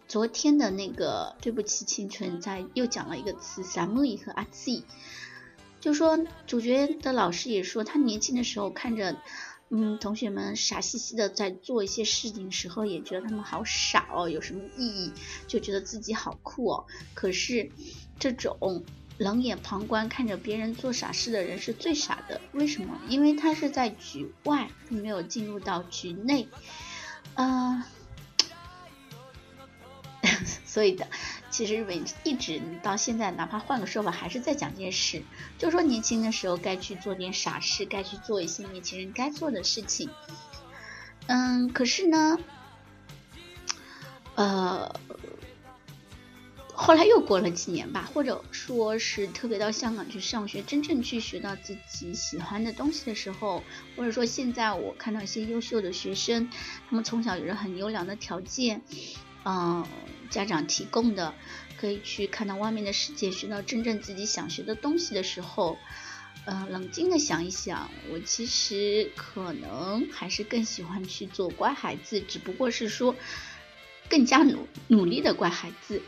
[0.08, 4.86] 昨天的那个对不起青春，在又讲了一个词 s a m u 和阿 Z，
[5.80, 6.18] 就说
[6.48, 9.18] 主角的老师也说，他年轻的时候看着，
[9.76, 15.12] 嗯，同学们傻兮兮的在做一些事情时候，也觉得他们好傻哦，有什么意义？
[15.48, 16.86] 就觉得自己好酷哦。
[17.16, 17.72] 可是
[18.20, 18.84] 这种
[19.18, 23.02] 冷眼旁观看着别人做傻事的人是最傻的，为什么？
[23.10, 26.48] 因为他是在局外，并没有进入到局内，
[27.34, 27.88] 啊。
[30.66, 31.08] 所以的，
[31.50, 35.24] 其实日本一直到现在，哪怕换个说法，还是在讲件事，
[35.58, 40.10] 就说年轻的时候该去做点傻事，该去做一些年轻人该做的事情。
[41.28, 42.38] 嗯，可是呢，
[44.36, 44.94] 呃，
[46.74, 53.64] 后来又过了几年吧，或者说是特别到香港去上学，真正去学到自己喜欢的东西的时候，
[53.96, 56.50] 或者说现在我看到一些优秀的学生，
[56.90, 58.82] 他们从小有着很优良的条件。
[59.46, 59.86] 嗯，
[60.30, 61.34] 家长提供的
[61.78, 65.78] 可以去看到外面的世界，学到真正自己想学的东西的时候，
[66.46, 73.16] 嗯，冷静的想一想，我其实可能还是更喜欢去做乖孩子，只不过是说
[74.10, 76.02] 更加努努力的乖孩子，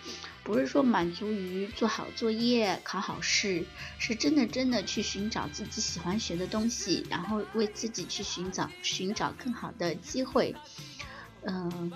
[0.44, 3.66] 不是说满足于做好作业、考好试，
[3.98, 10.56] 是真的真的去寻找自己喜欢学的东西，然后为自己去寻找寻找更好的机会，
[11.44, 11.92] 嗯。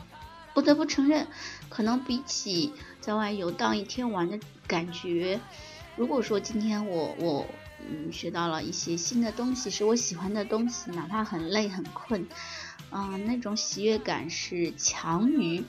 [0.60, 1.26] 不得不承认，
[1.70, 4.38] 可能比起在外游荡一天玩的
[4.68, 5.40] 感觉，
[5.96, 7.48] 如果说今天我我
[7.90, 12.28] 嗯学到了一些新的东西，是我喜欢的东西，哪怕很累很困，
[12.92, 15.64] 嗯，那种喜悦感是强于，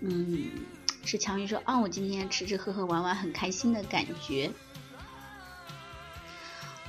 [0.00, 0.50] 嗯，
[1.04, 4.50] 是强于说啊，我今天吃吃喝喝玩玩很开心的感觉。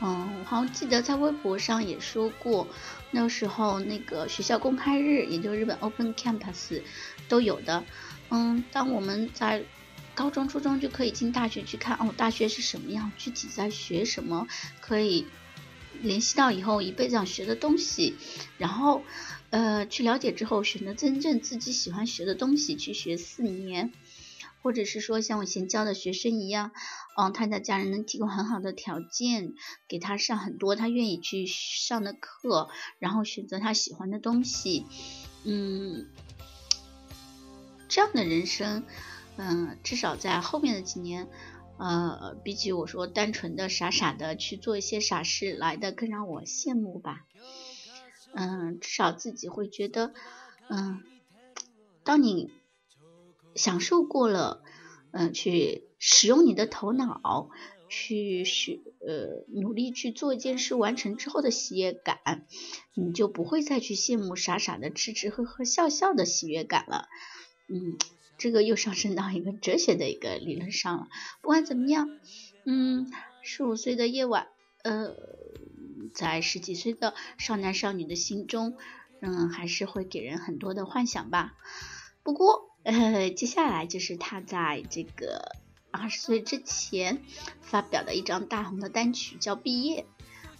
[0.01, 2.69] 嗯，我好像记得在微博上也说过，
[3.11, 6.81] 那时候那个学校公开日，也就日本 Open Campus
[7.27, 7.83] 都有的。
[8.29, 9.65] 嗯，当我们在
[10.15, 14.47] 高中、初中就可以进大学去看哦，大学是什么样，具体在学什么，
[14.79, 15.27] 可以
[16.01, 18.15] 联系到以后一辈子想学的东西，
[18.57, 19.03] 然后
[19.49, 23.91] 呃去了解之后，选择真正自己喜欢学的东西去学四年。
[24.61, 26.71] 或者是说像我以前教的学生一样，
[27.17, 29.53] 嗯，他的家人能提供很好的条件，
[29.87, 34.85] 给他上很多他愿意去上的课，然后选择他喜欢的东西，
[35.45, 36.07] 嗯，
[37.87, 38.83] 这样的人生，
[39.37, 41.27] 嗯，至少在后面的几年，
[41.77, 47.25] 呃，比起我说单纯的傻傻的去做一些傻事来的更让我羡慕吧，
[48.33, 50.13] 嗯，至少自己会觉得，
[50.69, 51.01] 嗯，
[52.03, 52.51] 当你。
[53.59, 54.63] 享受过了，
[55.11, 57.49] 嗯，去使用你的头脑，
[57.89, 62.45] 去学，呃，努力去做一件事完成之后的喜悦感，
[62.93, 67.09] 你就不会再去羡慕傻傻的吃吃喝喝笑笑的喜悦感了。
[67.67, 67.97] 嗯，
[68.37, 71.07] 这个又上升到一个哲学的一个理论上了。
[71.41, 72.07] 不管怎么样，
[72.63, 74.47] 嗯，十五岁的夜晚，
[74.83, 75.13] 呃，
[76.13, 78.77] 在十几岁的少男少女的心中，
[79.19, 81.55] 嗯，还是会给人很多的幻想吧。
[82.23, 85.55] 不过，呃，接下来就是他在这个
[85.91, 87.21] 二十岁之前
[87.61, 90.01] 发表的一张大红的单曲，叫《毕业》。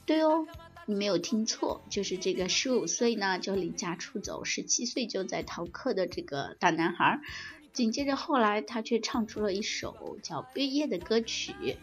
[0.06, 0.46] 对哦，
[0.86, 7.22] 你没有听错，就是这个十五岁呢就离家出走，十七岁就在逃课的这个大男孩。
[7.72, 11.78] 紧接着后来，他却唱出了一首叫《毕业》的歌曲。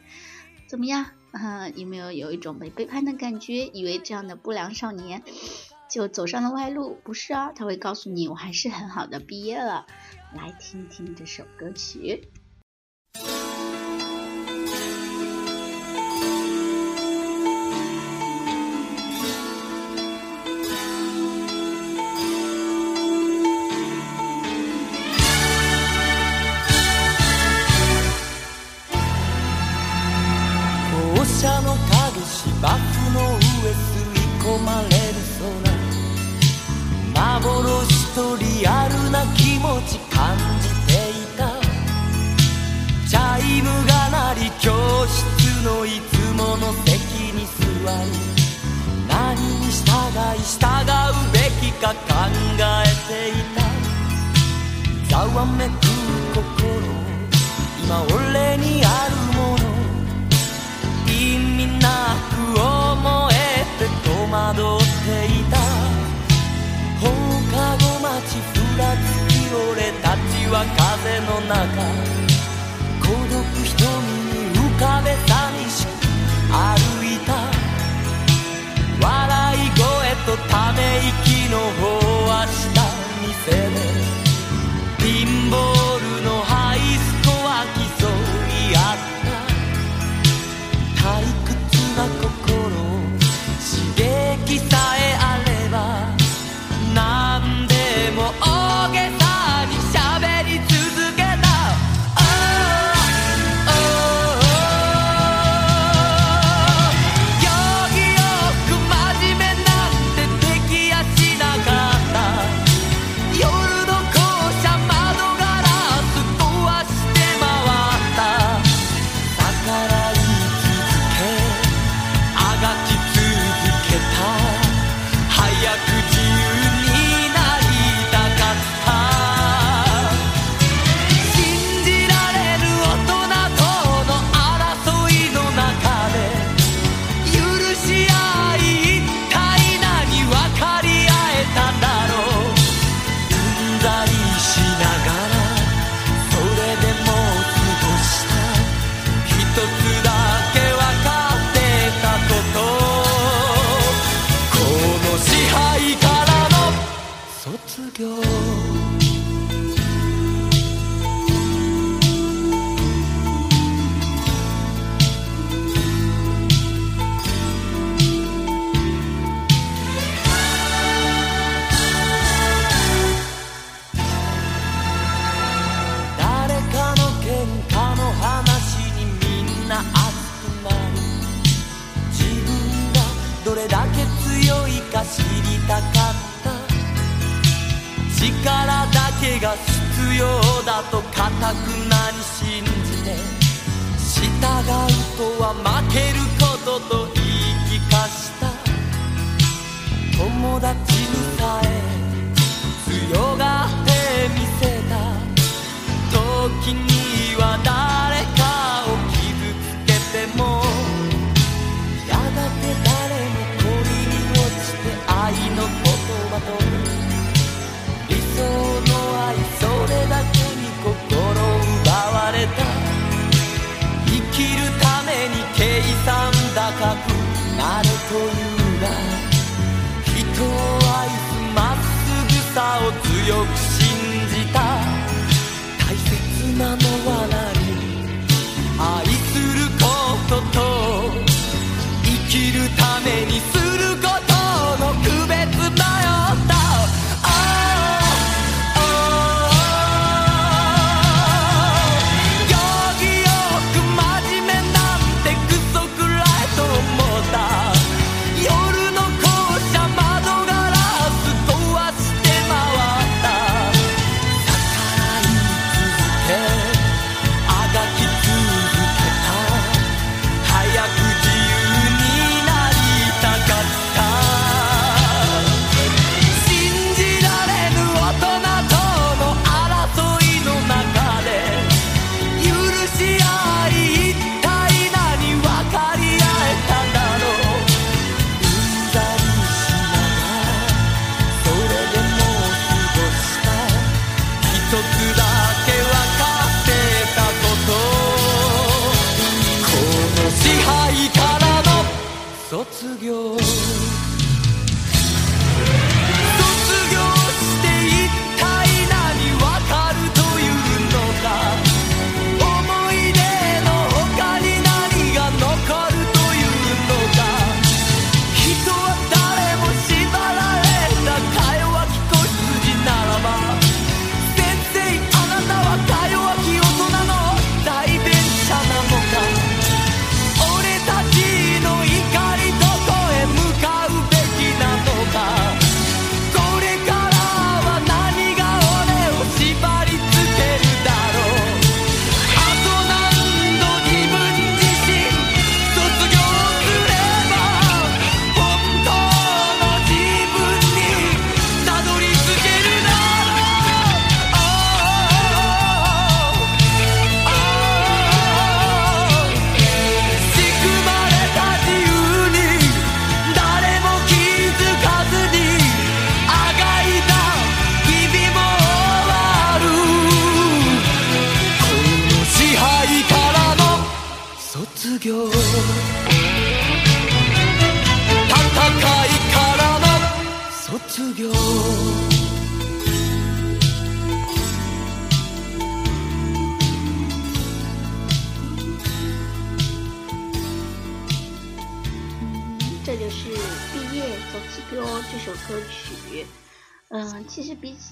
[0.68, 1.06] 怎么样？
[1.30, 3.66] 啊，有没有有一种被背叛的感觉？
[3.66, 5.22] 以为这样的不良少年
[5.88, 6.98] 就走上了歪路？
[7.04, 9.86] 不是啊，他会告诉你，我还是很好的毕业了。
[10.36, 12.28] 来听听这首歌曲。
[70.56, 71.84] は風の中
[73.04, 73.84] 孤独瞳
[74.24, 75.95] に浮かべ寂しく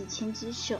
[0.05, 0.79] 前几首，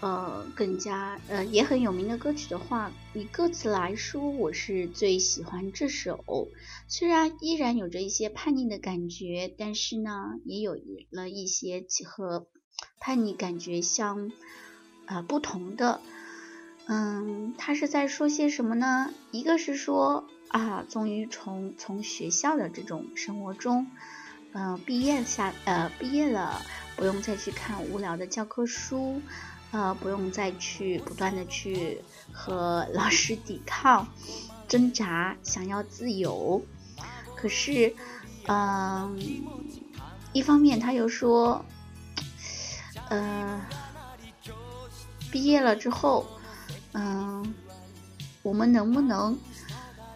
[0.00, 6.48] 呃，更加呃也很有名的歌曲的话，以歌词来说，我是最喜欢这首。
[6.88, 10.76] 虽然依然有着一些叛逆的感觉，但是呢，也有
[11.10, 12.46] 了一些其和
[12.98, 14.32] 叛逆感觉相
[15.06, 16.00] 呃不同的。
[16.86, 19.12] 嗯，他是在说些什么呢？
[19.30, 23.86] 一个是说啊，终于从从学校的这种生活中，
[24.52, 26.60] 呃，毕业下呃毕业了，
[27.00, 29.22] 不用再去看无聊的教科书，
[29.70, 34.06] 呃，不用再去不断的去和老师抵抗、
[34.68, 36.62] 挣扎，想要自由。
[37.34, 37.94] 可是，
[38.48, 39.18] 嗯、
[40.34, 41.64] 一方面他又说，
[43.08, 43.58] 呃，
[45.32, 46.26] 毕业了之后。
[46.92, 47.54] 嗯，
[48.42, 49.38] 我们能不能，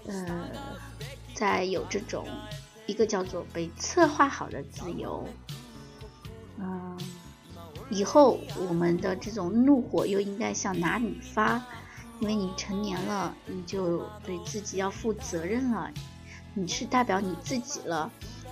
[0.06, 0.44] 呃，
[1.32, 2.26] 在有这种
[2.86, 5.24] 一个叫做被策划好的自由，
[6.58, 6.98] 嗯，
[7.90, 11.62] 以后我们的这种怒火又应该向哪里发？
[12.20, 15.90] 因为你成年了，你就对自己要负责任了，
[16.54, 18.10] 你是代表你自己了。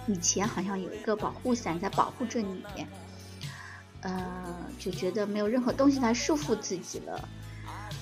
[0.08, 2.64] 以前好像有一个保护伞在保护着你，
[4.00, 4.44] 呃，
[4.80, 7.28] 就觉得没有任何东西来束缚自己了。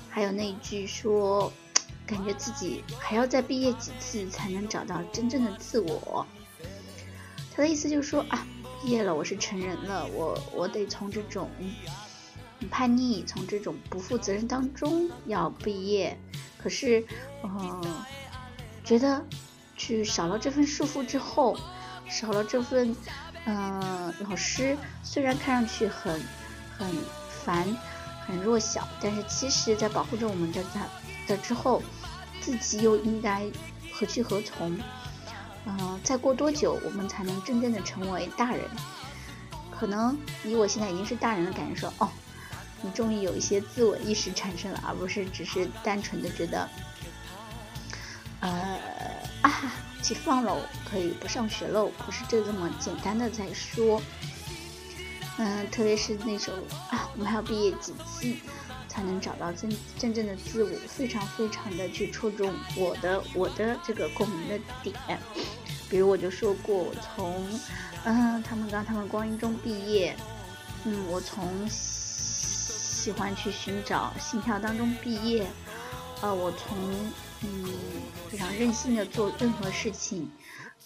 [0.08, 1.52] 还有那一句说，
[2.06, 6.26] 感觉自己还要再毕业几次才能找到真正的自我。
[7.54, 8.46] 他的意思就是说啊，
[8.82, 11.50] 毕业了，我是成人了，我我得从这种
[12.70, 16.18] 叛逆，从这种不负责任当中要毕业。
[16.56, 17.04] 可是，
[17.42, 17.82] 嗯，
[18.82, 19.22] 觉得
[19.76, 21.58] 去少了这份束缚之后，
[22.08, 22.96] 少了这份，
[23.44, 26.18] 嗯，老师虽然看上去很
[26.78, 26.90] 很
[27.28, 27.76] 烦、
[28.26, 30.80] 很弱小，但是其实在保护着我们的在
[31.26, 31.82] 的之后，
[32.40, 33.46] 自己又应该
[33.92, 34.78] 何去何从？
[35.66, 38.64] 嗯，再过多久我们才能真正的成为大人？
[39.70, 42.08] 可能以我现在已经是大人的感受，哦，
[42.82, 46.68] 你终于有一些自我意识产生了，而不是只是单纯的觉得，
[48.40, 48.78] 呃
[49.42, 54.02] 啊，解放喽，可以不上学喽，不是就这么简单的在说。
[55.38, 56.52] 嗯，特别是那种
[56.90, 58.34] 啊，我们还要毕业几次
[58.90, 64.96] 才能找到真真正的自我，非常非常的去戳中我的我的这个共鸣的点。
[65.88, 67.48] 比如我就说过，我从
[68.04, 70.16] 嗯他们刚他们光阴中毕业，
[70.84, 75.46] 嗯，我从喜欢去寻找心跳当中毕业，
[76.20, 76.76] 呃，我从
[77.42, 77.72] 嗯
[78.28, 80.28] 非常任性的做任何事情，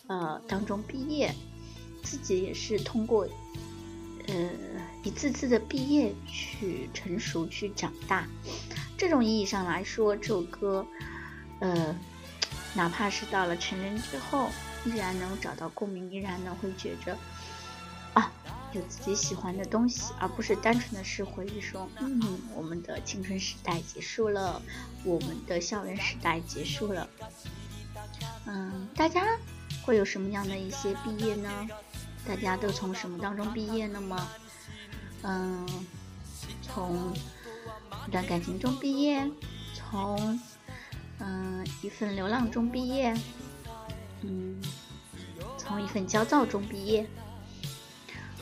[0.08, 1.34] 呃当中毕业，
[2.02, 3.26] 自己也是通过。
[4.26, 4.50] 呃，
[5.02, 8.26] 一次次的毕业去成熟去长大，
[8.96, 10.86] 这种意义上来说，这首歌，
[11.60, 11.94] 呃，
[12.74, 14.48] 哪怕是到了成人之后，
[14.84, 17.16] 依然能找到共鸣，依然能会觉着
[18.14, 18.32] 啊，
[18.72, 24.62] 有自己喜欢的东西，而不是单纯的是回忆说，嗯，我们的青春时代结束了，
[25.04, 27.08] 我们的校园时代结束了。
[28.46, 29.38] 嗯，大家
[29.82, 31.50] 会有什么样的一些毕业呢？
[32.26, 34.28] 大家都从什么当中毕业呢吗？
[35.22, 35.66] 嗯，
[36.62, 37.14] 从
[38.06, 39.26] 一段感情中毕业，
[39.74, 40.40] 从
[41.18, 43.14] 嗯一份流浪中毕业，
[44.22, 44.60] 嗯，
[45.56, 47.06] 从一份焦躁中毕业，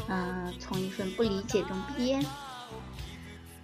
[0.09, 2.21] 嗯，从一份不理解中毕业。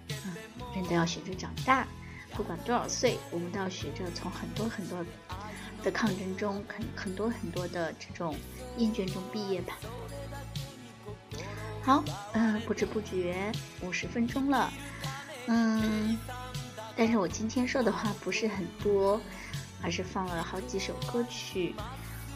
[0.09, 0.35] 嗯，
[0.75, 1.87] 人都要学着长大，
[2.35, 5.05] 不管多少岁，我们都要学着从很多很多
[5.83, 8.35] 的抗争中，很很多很多的这种
[8.77, 9.77] 厌倦中毕业吧。
[11.81, 12.03] 好，
[12.33, 13.51] 嗯，不知不觉
[13.81, 14.71] 五十分钟了，
[15.47, 16.17] 嗯，
[16.95, 19.19] 但是我今天说的话不是很多，
[19.81, 21.73] 而是放了好几首歌曲。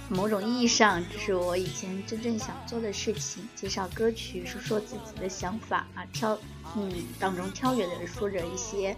[0.10, 6.38] 某种意义上，这是我以前真正想做的事情：介绍歌曲，说说自己的想法啊，挑，
[6.76, 8.96] 嗯，当中挑远的说着一些，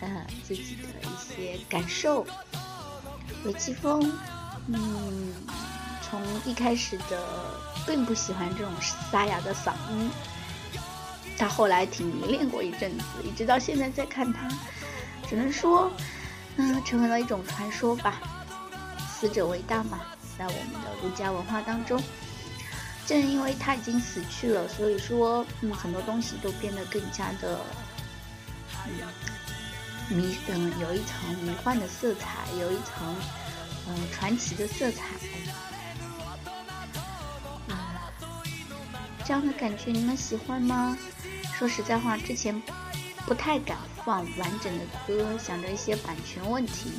[0.00, 2.26] 呃，自己的一些感受。
[3.44, 4.12] 尾气风，
[4.68, 5.32] 嗯。
[6.02, 7.26] 从一开始的
[7.86, 10.10] 并不喜欢这种沙哑的嗓音，
[11.36, 14.48] 他后来挺迷恋过一阵子，一直到现在在看他，
[15.28, 15.90] 只能说，
[16.56, 18.20] 嗯，成为了一种传说吧。
[19.08, 20.00] 死者为大嘛，
[20.36, 22.02] 在我们的儒家文化当中，
[23.06, 27.60] 正因为他已经死去了，所以说，嗯，很多东西都变得更加的，
[28.86, 33.14] 嗯，迷，嗯，有一层迷幻的色彩，有一层，
[33.88, 35.04] 嗯，传奇的色彩。
[39.24, 40.96] 这样的感觉你们喜欢吗？
[41.58, 42.60] 说实在话，之前
[43.24, 46.90] 不太敢放完整的歌，想着一些版权问题。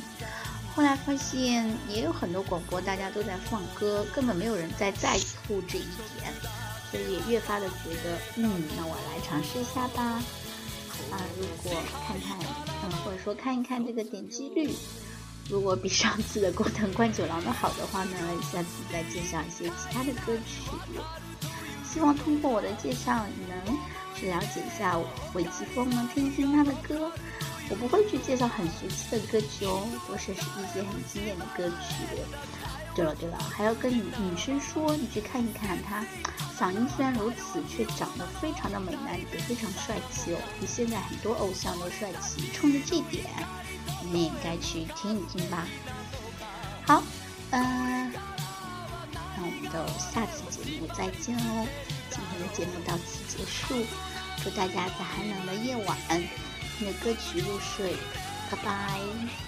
[0.74, 5.84] 后来发现也有很多广播大家都在放歌，根本没有人在在乎这一
[6.18, 6.32] 点，
[6.90, 10.02] 所以也越发的觉得，嗯，那我来尝试一下吧。
[11.10, 12.38] 啊，如果看看，
[12.82, 14.74] 嗯，或者说看一看这个点击率，
[15.50, 18.16] 如果比上次的工藤官九郎的好的话呢，
[18.50, 20.70] 下次再介绍一些其他的歌曲。
[21.94, 23.78] 希望通过我的介绍，你能
[24.16, 24.98] 去了解一下
[25.32, 27.08] 韦奇峰，能听听他的歌。
[27.70, 31.94] 我不会去介绍很俗气的歌曲哦，都是一些很经典的歌曲。
[32.96, 36.04] 对了对了，还要跟女生说，你去看一看他，
[36.58, 42.50] 嗓音虽然如此，却长得非常的美男，也非常帅气哦，比现在很多偶像都帅气。
[42.52, 43.24] 冲着这点，
[44.02, 45.64] 你们也该去听一听吧。
[46.84, 47.04] 好，
[47.52, 48.12] 嗯。
[49.36, 51.66] 那我们就下次节目再见哦！
[52.10, 53.84] 今天的节目到此结束，
[54.42, 55.96] 祝大家在寒冷的夜晚
[56.78, 57.94] 听着歌曲入睡，
[58.50, 59.43] 拜拜。